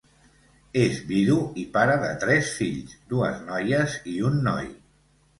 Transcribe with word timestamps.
És 0.83 0.95
vidu 1.09 1.35
i 1.63 1.65
pare 1.75 1.97
de 2.03 2.09
tres 2.23 2.49
fills 2.61 2.95
—dues 3.11 3.43
noies 3.51 3.99
i 4.15 4.15
un 4.31 4.41
noi—. 4.49 4.73